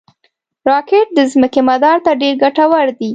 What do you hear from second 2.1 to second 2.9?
ډېر ګټور